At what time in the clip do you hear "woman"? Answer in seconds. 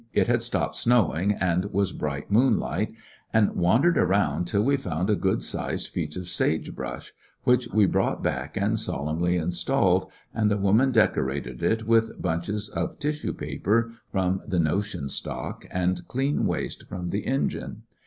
10.57-10.91